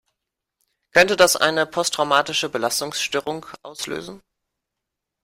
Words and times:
Könnte 0.95 1.15
das 1.15 1.35
eine 1.35 1.67
posttraumatische 1.67 2.49
Belastungsstörung 2.49 3.45
auslösen? 3.61 4.23